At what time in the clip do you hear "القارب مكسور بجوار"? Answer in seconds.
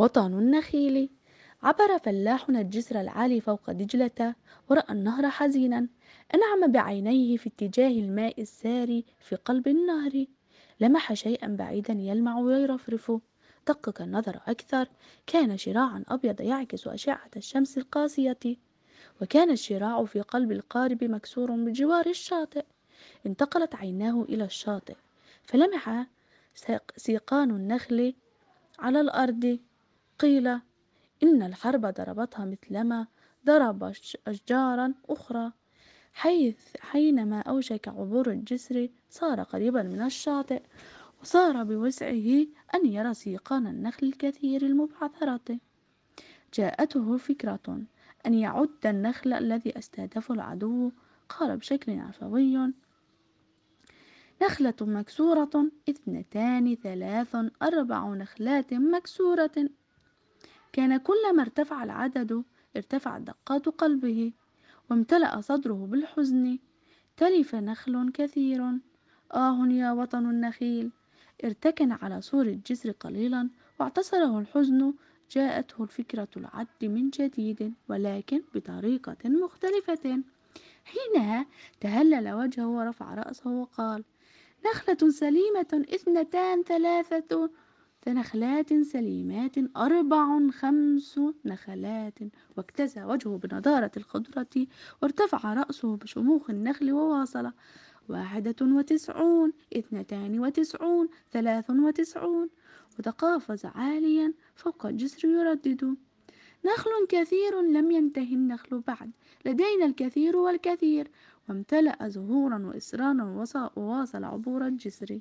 20.52-22.06